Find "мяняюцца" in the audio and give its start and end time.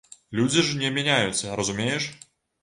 0.95-1.53